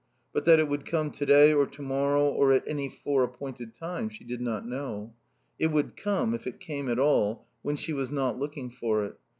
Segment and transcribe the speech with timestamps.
[0.33, 4.09] But that it would come today or to morrow or at any fore appointed time
[4.09, 5.13] she did not know.
[5.59, 9.19] It would come, if it came at all, when she was not looking for it.